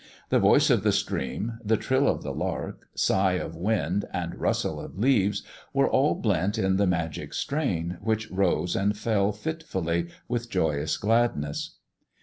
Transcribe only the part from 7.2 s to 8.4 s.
strain, which